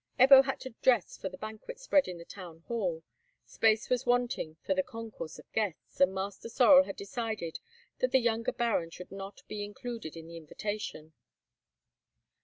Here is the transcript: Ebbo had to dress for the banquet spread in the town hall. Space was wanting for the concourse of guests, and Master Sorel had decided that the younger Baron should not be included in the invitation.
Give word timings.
Ebbo 0.19 0.43
had 0.45 0.59
to 0.61 0.71
dress 0.81 1.15
for 1.15 1.29
the 1.29 1.37
banquet 1.37 1.79
spread 1.79 2.07
in 2.07 2.17
the 2.17 2.25
town 2.25 2.61
hall. 2.61 3.03
Space 3.45 3.87
was 3.87 4.03
wanting 4.03 4.57
for 4.65 4.73
the 4.73 4.81
concourse 4.81 5.37
of 5.37 5.51
guests, 5.53 6.01
and 6.01 6.11
Master 6.11 6.49
Sorel 6.49 6.85
had 6.85 6.95
decided 6.95 7.59
that 7.99 8.09
the 8.11 8.17
younger 8.19 8.51
Baron 8.51 8.89
should 8.89 9.11
not 9.11 9.43
be 9.47 9.63
included 9.63 10.15
in 10.17 10.25
the 10.25 10.37
invitation. 10.37 11.13